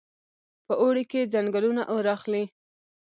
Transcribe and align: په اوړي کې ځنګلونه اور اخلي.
په 0.67 0.73
اوړي 0.81 1.03
کې 1.11 1.29
ځنګلونه 1.33 1.81
اور 1.93 2.05
اخلي. 2.15 2.43